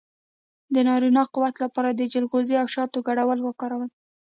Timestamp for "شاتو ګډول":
2.75-3.39